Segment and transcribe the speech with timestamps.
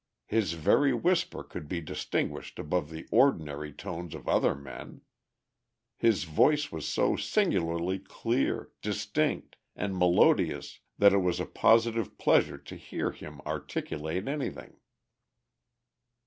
[0.25, 5.01] His very whisper could be distinguished above the ordinary tones of other men.
[5.95, 12.57] His voice was so singularly clear, distinct, and melodious that it was a positive pleasure
[12.57, 14.77] to hear him articulate anything."